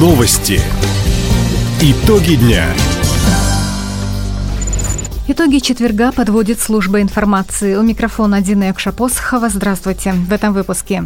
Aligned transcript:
Новости. 0.00 0.58
Итоги 1.82 2.36
дня. 2.36 2.64
Итоги 5.28 5.58
четверга 5.58 6.10
подводит 6.10 6.58
служба 6.58 7.02
информации. 7.02 7.74
У 7.76 7.82
микрофона 7.82 8.40
Дина 8.40 8.68
Якшапосхова. 8.68 9.50
Здравствуйте. 9.50 10.12
В 10.12 10.32
этом 10.32 10.54
выпуске. 10.54 11.04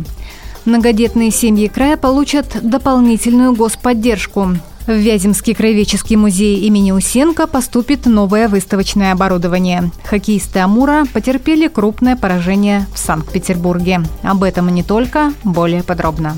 Многодетные 0.65 1.33
семьи 1.33 1.67
края 1.67 1.97
получат 1.97 2.47
дополнительную 2.63 3.53
господдержку. 3.57 4.51
В 4.87 4.93
Вяземский 4.93 5.55
краеведческий 5.55 6.15
музей 6.15 6.61
имени 6.61 6.93
Усенко 6.93 7.49
поступит 7.49 8.07
новое 8.07 8.47
выставочное 8.47 9.11
оборудование. 9.11 9.91
Хоккеисты 10.05 10.61
Амура 10.61 11.05
потерпели 11.13 11.67
крупное 11.67 12.15
поражение 12.15 12.87
в 12.95 12.99
Санкт-Петербурге. 13.01 14.03
Об 14.23 14.45
этом 14.45 14.69
и 14.69 14.73
не 14.73 14.85
только, 14.85 15.33
более 15.43 15.83
подробно. 15.83 16.37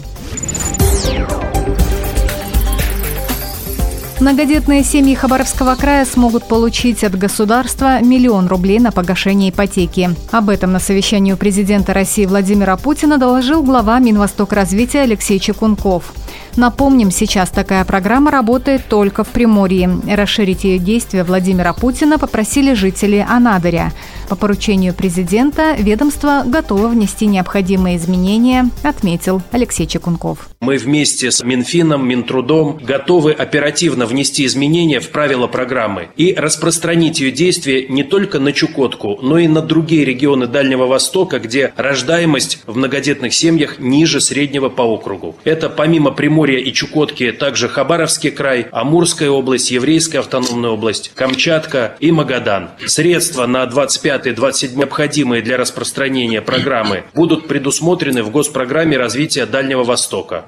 Многодетные 4.19 4.83
семьи 4.83 5.15
Хабаровского 5.15 5.75
края 5.75 6.07
смогут 6.07 6.49
получить 6.49 7.05
от 7.05 7.19
государства 7.19 8.01
миллион 8.01 8.47
рублей 8.47 8.79
на 8.79 8.91
погашение 8.91 9.51
ипотеки. 9.51 10.11
Об 10.33 10.49
этом 10.49 10.73
на 10.73 10.79
совещании 10.79 11.35
у 11.35 11.37
президента 11.37 11.93
России 11.93 12.25
Владимира 12.25 12.79
Путина 12.79 13.19
доложил 13.19 13.63
глава 13.63 13.99
Минвосток 13.99 14.55
развития 14.55 15.03
Алексей 15.03 15.39
Чекунков. 15.39 16.15
Напомним, 16.57 17.11
сейчас 17.11 17.51
такая 17.51 17.85
программа 17.85 18.31
работает 18.31 18.83
только 18.89 19.25
в 19.25 19.29
Приморье. 19.29 19.91
Расширить 20.09 20.65
ее 20.65 20.79
действие 20.79 21.23
Владимира 21.23 21.75
Путина 21.75 22.19
попросили 22.19 22.73
жители 22.73 23.25
Анадыря. 23.29 23.93
По 24.29 24.35
поручению 24.35 24.93
президента 24.93 25.77
ведомство 25.79 26.43
готово 26.45 26.89
внести 26.89 27.27
необходимые 27.27 27.97
изменения, 27.97 28.71
отметил 28.83 29.41
Алексей 29.53 29.87
Чекунков. 29.87 30.49
Мы 30.61 30.79
вместе 30.79 31.31
с 31.31 31.45
Минфином, 31.45 32.09
Минтрудом 32.09 32.79
готовы 32.83 33.33
оперативно 33.33 34.07
внести 34.07 34.45
изменения 34.47 34.99
в 34.99 35.11
правила 35.11 35.47
программы 35.47 36.09
и 36.17 36.35
распространить 36.35 37.21
ее 37.21 37.31
действие 37.31 37.87
не 37.89 38.03
только 38.03 38.41
на 38.41 38.53
Чукотку, 38.53 39.19
но 39.23 39.39
и 39.39 39.47
на 39.47 39.61
другие 39.61 40.05
регионы 40.05 40.49
Дальнего 40.49 40.87
Востока, 40.87 41.39
где 41.39 41.73
рождаемость 41.77 42.61
в 42.67 42.77
многодетных 42.77 43.33
семьях 43.33 43.79
ниже 43.79 44.21
среднего 44.21 44.71
по 44.71 44.83
округу. 44.83 45.37
Это 45.45 45.69
помимо 45.69 46.11
Приморья 46.47 46.65
и 46.65 46.73
Чукотки 46.73 47.33
также 47.33 47.69
Хабаровский 47.69 48.31
край, 48.31 48.69
Амурская 48.71 49.31
область, 49.31 49.73
Еврейская 49.73 50.21
автономная 50.21 50.71
область, 50.71 51.11
Камчатка 51.13 51.97
и 51.99 52.13
Магадан. 52.13 52.71
Средства 52.87 53.47
на 53.47 53.67
25 53.67 54.33
25 54.33 54.77
необходимые 54.77 55.43
для 55.43 55.57
распространения 55.57 56.41
программы, 56.41 57.03
будут 57.15 57.49
предусмотрены 57.49 58.23
в 58.23 58.31
госпрограмме 58.31 58.97
развития 58.97 59.45
Дальнего 59.45 59.83
Востока. 59.83 60.45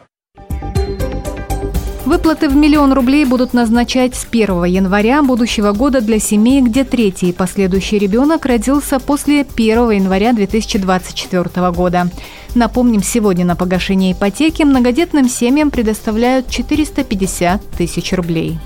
Выплаты 2.09 2.49
в 2.49 2.57
миллион 2.57 2.95
рублей 2.95 3.27
будут 3.27 3.53
назначать 3.53 4.15
с 4.15 4.25
1 4.25 4.65
января 4.65 5.23
будущего 5.23 5.73
года 5.73 6.01
для 6.01 6.19
семей, 6.19 6.63
где 6.63 6.83
третий 6.83 7.29
и 7.29 7.33
последующий 7.35 7.99
ребенок 7.99 8.47
родился 8.47 8.99
после 8.99 9.43
1 9.43 9.91
января 9.91 10.33
2024 10.33 11.71
года. 11.71 12.11
Напомним, 12.55 13.03
сегодня 13.03 13.45
на 13.45 13.57
погашение 13.57 14.13
ипотеки 14.13 14.63
многодетным 14.63 15.29
семьям 15.29 15.71
предоставляют 15.71 16.49
450 16.49 17.61
тысяч 17.77 18.15
рублей. 18.15 18.59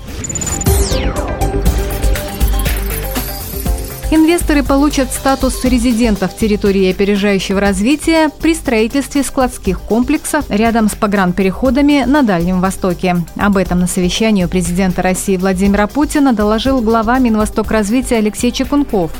Инвесторы 4.15 4.61
получат 4.61 5.11
статус 5.11 5.65
резидентов 5.65 6.37
территории 6.37 6.91
опережающего 6.91 7.59
развития 7.59 8.29
при 8.29 8.53
строительстве 8.53 9.23
складских 9.23 9.79
комплексов 9.79 10.45
рядом 10.49 10.87
с 10.87 10.93
погранпереходами 10.93 12.03
на 12.05 12.21
Дальнем 12.21 12.61
Востоке. 12.61 13.15
Об 13.37 13.57
этом 13.57 13.79
на 13.79 13.87
совещании 13.87 14.45
у 14.45 14.47
президента 14.47 15.01
России 15.01 15.35
Владимира 15.35 15.87
Путина 15.87 16.31
доложил 16.31 16.79
глава 16.81 17.17
Минвосток 17.17 17.71
развития 17.71 18.17
Алексей 18.17 18.51
Чекунков. 18.51 19.11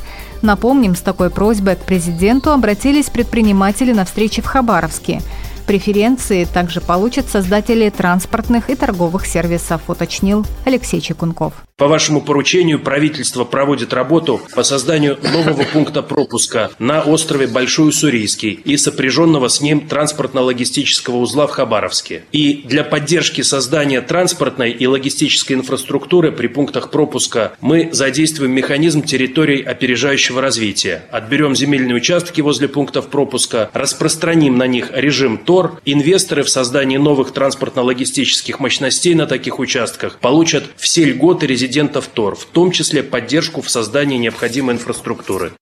Напомним, 0.44 0.96
с 0.96 1.02
такой 1.02 1.32
просьбой 1.32 1.76
к 1.76 1.80
президенту 1.80 2.52
обратились 2.52 3.10
предприниматели 3.10 3.94
на 3.94 4.06
встрече 4.06 4.44
в 4.44 4.46
Хабаровске– 4.46 5.24
Преференции 5.66 6.44
также 6.44 6.82
получат 6.82 7.30
создатели 7.30 7.90
транспортных 7.90 8.70
и 8.70 8.76
торговых 8.76 9.26
сервисов, 9.26 9.90
уточнил 9.90 10.46
Алексей 10.66 11.00
Чекунков. 11.00 11.54
По 11.76 11.88
вашему 11.88 12.22
поручению 12.22 12.80
правительство 12.80 13.46
проводит 13.46 13.94
работу 13.94 14.40
по 14.54 14.62
созданию 14.62 15.18
нового 15.24 15.64
пункта 15.64 16.04
пропуска 16.04 16.70
на 16.78 17.02
острове 17.02 17.48
Большой 17.48 17.90
Уссурийский 17.90 18.52
и 18.52 18.78
сопряженного 18.78 19.48
с 19.48 19.60
ним 19.60 19.88
транспортно-логистического 19.90 21.16
узла 21.16 21.48
в 21.48 21.50
Хабаровске. 21.50 22.26
И 22.32 22.62
для 22.66 22.84
поддержки 22.84 23.42
создания 23.42 24.02
транспортной 24.02 24.70
и 24.70 24.86
логистической 24.86 25.56
инфраструктуры 25.56 26.32
при 26.32 26.46
пунктах 26.46 26.92
пропуска 26.92 27.54
мы 27.60 27.90
задействуем 27.92 28.52
механизм 28.52 29.02
территорий 29.02 29.64
опережающего 29.64 30.42
развития. 30.42 31.06
Отберем 31.10 31.56
земельные 31.56 31.96
участки 31.96 32.42
возле 32.42 32.68
пунктов 32.68 33.08
пропуска, 33.08 33.72
распространим 33.74 34.60
на 34.60 34.68
них 34.68 34.92
режим 34.94 35.40
ТОР. 35.40 35.82
Инвесторы 35.86 36.44
в 36.44 36.52
создании 36.52 36.98
новых 36.98 37.34
транспортно-логистических 37.34 38.60
мощностей 38.60 39.16
на 39.16 39.26
таких 39.26 39.58
участках 39.58 40.20
получат 40.20 40.66
все 40.78 41.06
льготы 41.06 41.48
резидентов 41.48 41.63
резидентов 41.64 42.08
ТОР, 42.08 42.36
в 42.36 42.46
том 42.46 42.72
числе 42.72 43.04
поддержку 43.04 43.62
в 43.62 43.70
создании 43.70 44.18
необходимой 44.18 44.76
инфраструктуры. 44.76 45.54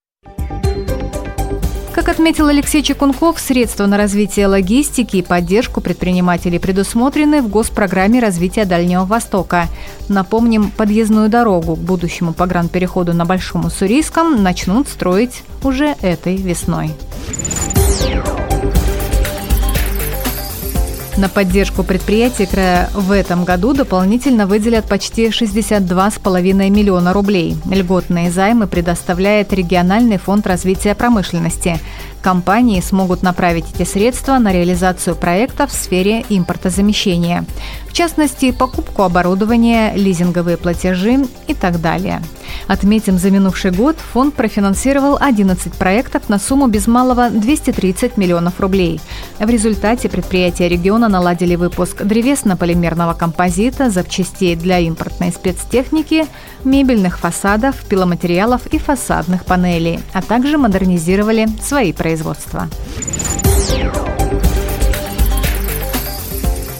Как 1.93 2.07
отметил 2.07 2.47
Алексей 2.47 2.81
Чекунков, 2.81 3.39
средства 3.39 3.85
на 3.85 3.97
развитие 3.97 4.47
логистики 4.47 5.17
и 5.17 5.21
поддержку 5.21 5.81
предпринимателей 5.81 6.57
предусмотрены 6.57 7.41
в 7.41 7.49
госпрограмме 7.49 8.19
развития 8.19 8.65
Дальнего 8.65 9.05
Востока. 9.05 9.67
Напомним, 10.09 10.71
подъездную 10.71 11.29
дорогу 11.29 11.75
к 11.75 11.79
будущему 11.79 12.33
погранпереходу 12.33 13.13
на 13.13 13.25
Большом 13.25 13.65
Уссурийском 13.65 14.41
начнут 14.41 14.87
строить 14.87 15.43
уже 15.63 15.95
этой 16.01 16.37
весной. 16.37 16.91
На 21.21 21.29
поддержку 21.29 21.83
предприятий 21.83 22.47
края 22.47 22.89
в 22.95 23.11
этом 23.11 23.43
году 23.45 23.75
дополнительно 23.75 24.47
выделят 24.47 24.85
почти 24.85 25.27
62,5 25.27 26.69
миллиона 26.71 27.13
рублей. 27.13 27.57
Льготные 27.69 28.31
займы 28.31 28.65
предоставляет 28.65 29.53
региональный 29.53 30.17
фонд 30.17 30.47
развития 30.47 30.95
промышленности. 30.95 31.79
Компании 32.21 32.79
смогут 32.81 33.23
направить 33.23 33.65
эти 33.73 33.87
средства 33.87 34.37
на 34.37 34.53
реализацию 34.53 35.15
проектов 35.15 35.71
в 35.71 35.75
сфере 35.75 36.23
импортозамещения. 36.29 37.45
В 37.87 37.93
частности, 37.93 38.51
покупку 38.51 39.03
оборудования, 39.03 39.93
лизинговые 39.95 40.57
платежи 40.57 41.25
и 41.47 41.53
так 41.53 41.81
далее. 41.81 42.21
Отметим, 42.67 43.17
за 43.17 43.31
минувший 43.31 43.71
год 43.71 43.97
фонд 43.97 44.33
профинансировал 44.35 45.17
11 45.19 45.73
проектов 45.73 46.29
на 46.29 46.39
сумму 46.39 46.67
без 46.67 46.87
малого 46.87 47.29
230 47.29 48.17
миллионов 48.17 48.59
рублей. 48.59 49.01
В 49.39 49.49
результате 49.49 50.09
предприятия 50.09 50.69
региона 50.69 51.09
наладили 51.09 51.55
выпуск 51.55 52.03
древесно-полимерного 52.03 53.13
композита, 53.13 53.89
запчастей 53.89 54.55
для 54.55 54.79
импортной 54.79 55.31
спецтехники, 55.31 56.27
мебельных 56.63 57.19
фасадов, 57.19 57.75
пиломатериалов 57.89 58.67
и 58.67 58.77
фасадных 58.77 59.45
панелей, 59.45 59.99
а 60.13 60.21
также 60.21 60.57
модернизировали 60.57 61.49
свои 61.61 61.91
производства. 62.11 62.67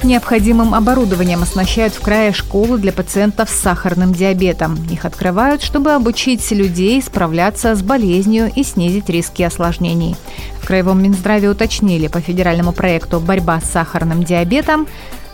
Необходимым 0.04 0.74
оборудованием 0.74 1.44
оснащают 1.44 1.94
в 1.94 2.02
крае 2.02 2.34
школы 2.34 2.78
для 2.78 2.92
пациентов 2.92 3.50
с 3.50 3.54
сахарным 3.54 4.14
диабетом. 4.14 4.78
Их 4.92 5.06
открывают, 5.06 5.62
чтобы 5.62 5.94
обучить 5.94 6.52
людей 6.52 7.02
справляться 7.02 7.76
с 7.76 7.82
болезнью 7.82 8.52
и 8.54 8.64
снизить 8.64 9.10
риски 9.10 9.44
осложнений. 9.44 10.18
В 10.60 10.68
Краевом 10.68 11.02
Минздраве 11.02 11.50
уточнили 11.50 12.08
по 12.08 12.20
федеральному 12.20 12.74
проекту 12.74 13.20
«Борьба 13.20 13.62
с 13.62 13.72
сахарным 13.72 14.24
диабетом» 14.24 14.88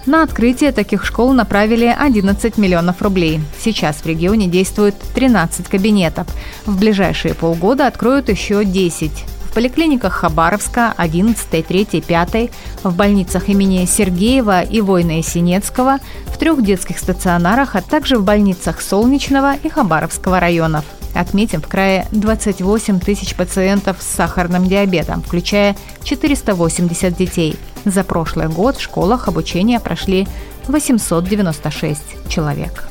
На 0.06 0.24
открытие 0.24 0.72
таких 0.72 1.04
школ 1.04 1.34
направили 1.34 1.94
11 2.00 2.58
миллионов 2.58 3.02
рублей. 3.02 3.42
Сейчас 3.60 3.98
в 3.98 4.06
регионе 4.06 4.48
действует 4.48 4.96
13 5.14 5.68
кабинетов. 5.68 6.28
В 6.66 6.80
ближайшие 6.80 7.34
полгода 7.34 7.88
откроют 7.88 8.30
еще 8.30 8.64
10 8.64 9.12
поликлиниках 9.58 10.14
Хабаровска 10.14 10.94
11, 10.98 11.66
3, 11.66 12.02
5, 12.02 12.52
в 12.84 12.96
больницах 12.96 13.50
имени 13.50 13.86
Сергеева 13.86 14.62
и 14.62 14.82
Война 14.82 15.24
Синецкого, 15.24 15.98
в 16.28 16.38
трех 16.38 16.64
детских 16.64 17.00
стационарах, 17.00 17.76
а 17.76 17.82
также 17.82 18.20
в 18.20 18.24
больницах 18.24 18.82
Солнечного 18.82 19.56
и 19.56 19.68
Хабаровского 19.68 20.40
районов. 20.40 20.86
Отметим, 21.16 21.64
в 21.64 21.68
крае 21.68 22.06
28 22.12 23.00
тысяч 23.00 23.34
пациентов 23.34 23.98
с 24.00 24.06
сахарным 24.06 24.68
диабетом, 24.68 25.24
включая 25.24 25.76
480 26.04 27.18
детей. 27.18 27.56
За 27.84 28.04
прошлый 28.04 28.50
год 28.50 28.78
в 28.78 28.82
школах 28.82 29.28
обучения 29.28 29.80
прошли 29.80 30.28
896 30.68 32.30
человек. 32.30 32.88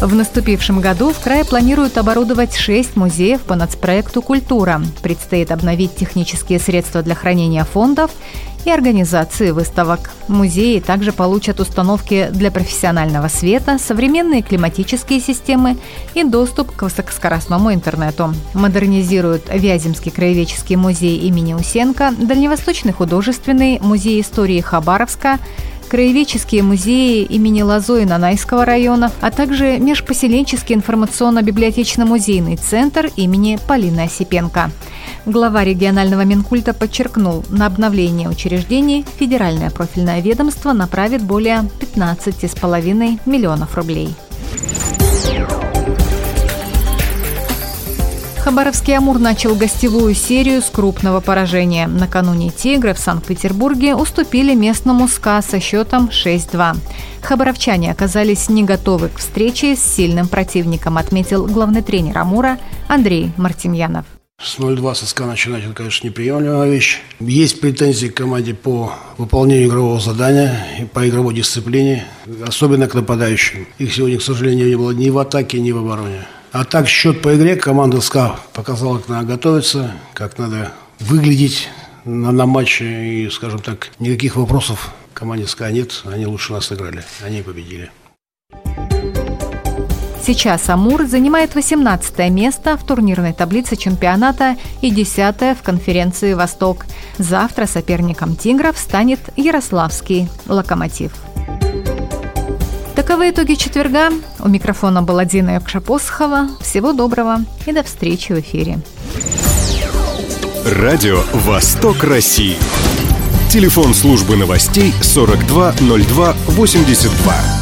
В 0.00 0.14
наступившем 0.14 0.80
году 0.80 1.12
в 1.12 1.20
крае 1.20 1.44
планируют 1.44 1.98
оборудовать 1.98 2.56
шесть 2.56 2.96
музеев 2.96 3.42
по 3.42 3.54
нацпроекту 3.54 4.22
«Культура». 4.22 4.80
Предстоит 5.02 5.52
обновить 5.52 5.94
технические 5.94 6.58
средства 6.58 7.02
для 7.02 7.14
хранения 7.14 7.64
фондов 7.64 8.10
и 8.64 8.70
организации 8.70 9.50
выставок. 9.50 10.10
Музеи 10.26 10.80
также 10.80 11.12
получат 11.12 11.60
установки 11.60 12.28
для 12.32 12.50
профессионального 12.50 13.28
света, 13.28 13.78
современные 13.78 14.40
климатические 14.40 15.20
системы 15.20 15.76
и 16.14 16.24
доступ 16.24 16.74
к 16.74 16.80
высокоскоростному 16.80 17.74
интернету. 17.74 18.34
Модернизируют 18.54 19.50
Вяземский 19.52 20.10
краеведческий 20.10 20.76
музей 20.76 21.18
имени 21.18 21.52
Усенко, 21.52 22.14
Дальневосточный 22.18 22.94
художественный 22.94 23.78
музей 23.80 24.22
истории 24.22 24.62
Хабаровска, 24.62 25.38
краеведческие 25.90 26.62
музеи 26.62 27.24
имени 27.24 27.62
Лозой 27.62 28.06
Нанайского 28.06 28.64
района, 28.64 29.10
а 29.20 29.32
также 29.32 29.78
межпоселенческий 29.78 30.76
информационно-библиотечно-музейный 30.76 32.56
центр 32.56 33.10
имени 33.16 33.58
Полины 33.66 34.02
Осипенко. 34.02 34.70
Глава 35.26 35.64
регионального 35.64 36.24
Минкульта 36.24 36.72
подчеркнул, 36.72 37.44
на 37.50 37.66
обновление 37.66 38.28
учреждений 38.28 39.04
федеральное 39.18 39.70
профильное 39.70 40.20
ведомство 40.20 40.72
направит 40.72 41.22
более 41.22 41.68
15,5 41.80 43.20
миллионов 43.26 43.76
рублей. 43.76 44.14
Хабаровский 48.50 48.96
«Амур» 48.96 49.20
начал 49.20 49.54
гостевую 49.54 50.12
серию 50.12 50.60
с 50.60 50.64
крупного 50.64 51.20
поражения. 51.20 51.86
Накануне 51.86 52.50
«Тигры» 52.50 52.94
в 52.94 52.98
Санкт-Петербурге 52.98 53.94
уступили 53.94 54.56
местному 54.56 55.06
«СКА» 55.06 55.40
со 55.40 55.60
счетом 55.60 56.10
6-2. 56.12 56.76
Хабаровчане 57.22 57.92
оказались 57.92 58.48
не 58.48 58.64
готовы 58.64 59.10
к 59.10 59.18
встрече 59.18 59.76
с 59.76 59.80
сильным 59.84 60.26
противником, 60.26 60.98
отметил 60.98 61.46
главный 61.46 61.82
тренер 61.82 62.18
«Амура» 62.18 62.58
Андрей 62.88 63.30
Мартемьянов. 63.36 64.04
С 64.42 64.58
0-2 64.58 64.96
со 64.96 65.06
СКА 65.06 65.26
начинать, 65.26 65.62
это, 65.62 65.72
конечно, 65.72 66.08
неприемлемая 66.08 66.68
вещь. 66.68 66.98
Есть 67.20 67.60
претензии 67.60 68.08
к 68.08 68.14
команде 68.14 68.54
по 68.54 68.94
выполнению 69.16 69.68
игрового 69.68 70.00
задания 70.00 70.66
и 70.80 70.86
по 70.86 71.08
игровой 71.08 71.34
дисциплине, 71.34 72.04
особенно 72.44 72.88
к 72.88 72.94
нападающим. 72.94 73.68
Их 73.78 73.94
сегодня, 73.94 74.18
к 74.18 74.22
сожалению, 74.22 74.66
не 74.66 74.74
было 74.74 74.90
ни 74.90 75.08
в 75.08 75.18
атаке, 75.18 75.60
ни 75.60 75.70
в 75.70 75.78
обороне. 75.78 76.26
А 76.52 76.64
так 76.64 76.88
счет 76.88 77.22
по 77.22 77.36
игре 77.36 77.54
команда 77.54 78.00
СКА 78.00 78.40
показала, 78.52 78.98
как 78.98 79.08
надо 79.08 79.26
готовиться, 79.26 79.92
как 80.14 80.36
надо 80.36 80.72
выглядеть 80.98 81.68
на, 82.04 82.32
на 82.32 82.44
матче. 82.44 82.84
И, 82.84 83.30
скажем 83.30 83.60
так, 83.60 83.90
никаких 84.00 84.34
вопросов 84.34 84.92
команде 85.14 85.46
СКА 85.46 85.70
нет. 85.70 86.02
Они 86.06 86.26
лучше 86.26 86.52
нас 86.52 86.66
сыграли. 86.66 87.04
Они 87.24 87.42
победили. 87.42 87.90
Сейчас 90.22 90.68
Амур 90.68 91.06
занимает 91.06 91.54
18 91.54 92.30
место 92.30 92.76
в 92.76 92.84
турнирной 92.84 93.32
таблице 93.32 93.76
чемпионата 93.76 94.56
и 94.82 94.90
10 94.90 95.56
в 95.56 95.62
конференции 95.62 96.34
«Восток». 96.34 96.84
Завтра 97.16 97.66
соперником 97.66 98.36
«Тигров» 98.36 98.76
станет 98.76 99.20
Ярославский 99.36 100.28
«Локомотив». 100.46 101.12
Таковы 103.00 103.30
итоги 103.30 103.54
четверга. 103.54 104.10
У 104.40 104.48
микрофона 104.50 105.00
была 105.00 105.24
Дина 105.24 105.52
Якшапосхова. 105.52 106.48
Всего 106.60 106.92
доброго 106.92 107.38
и 107.64 107.72
до 107.72 107.82
встречи 107.82 108.32
в 108.32 108.40
эфире. 108.40 108.80
Радио 110.66 111.22
«Восток 111.32 112.04
России». 112.04 112.58
Телефон 113.50 113.94
службы 113.94 114.36
новостей 114.36 114.92
420282. 115.00 117.59